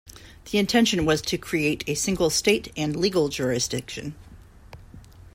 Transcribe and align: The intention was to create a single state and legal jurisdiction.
The 0.49 0.57
intention 0.57 1.05
was 1.05 1.21
to 1.21 1.37
create 1.37 1.83
a 1.85 1.93
single 1.93 2.31
state 2.31 2.71
and 2.75 2.95
legal 2.95 3.29
jurisdiction. 3.29 4.15